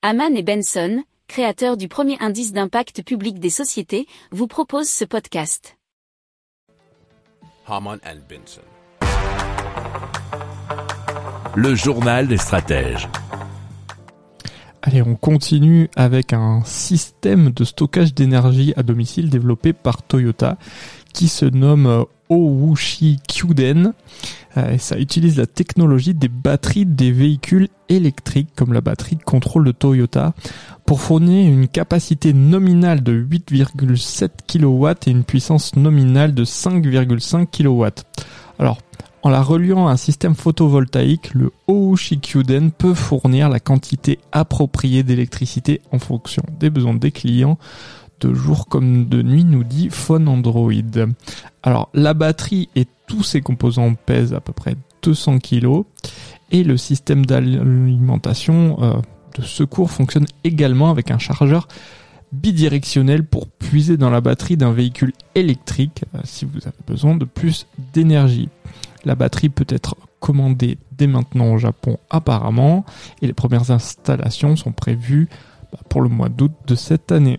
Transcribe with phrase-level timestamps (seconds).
[0.00, 5.76] Haman et Benson, créateurs du premier indice d'impact public des sociétés, vous proposent ce podcast.
[7.66, 8.60] Haman and Benson.
[11.56, 13.08] Le journal des stratèges.
[14.82, 20.58] Allez, on continue avec un système de stockage d'énergie à domicile développé par Toyota
[21.12, 23.94] qui se nomme Owushi Kyuden.
[24.56, 29.64] Euh, ça utilise la technologie des batteries des véhicules électriques comme la batterie de contrôle
[29.64, 30.34] de Toyota
[30.86, 37.86] pour fournir une capacité nominale de 8,7 kW et une puissance nominale de 5,5 kW.
[38.58, 38.78] Alors,
[39.22, 41.52] en la reliant à un système photovoltaïque, le
[42.22, 47.58] Kyuden peut fournir la quantité appropriée d'électricité en fonction des besoins des clients
[48.20, 50.72] de jour comme de nuit, nous dit Phone Android.
[51.62, 55.84] Alors, la batterie et tous ses composants pèsent à peu près 200 kg
[56.50, 58.94] et le système d'alimentation euh,
[59.36, 61.68] de secours fonctionne également avec un chargeur
[62.32, 67.24] bidirectionnel pour puiser dans la batterie d'un véhicule électrique euh, si vous avez besoin de
[67.24, 68.48] plus d'énergie.
[69.04, 72.84] La batterie peut être commandée dès maintenant au Japon apparemment
[73.22, 75.28] et les premières installations sont prévues
[75.72, 77.38] bah, pour le mois d'août de cette année.